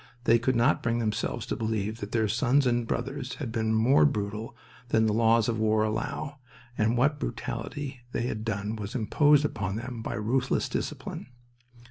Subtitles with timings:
[0.23, 4.03] They could not bring themselves to believe that their sons and brothers had been more
[4.03, 4.57] brutal
[4.89, 6.39] than the laws of war allow,
[6.75, 11.27] and what brutality they had done was imposed upon them by ruthless discipline.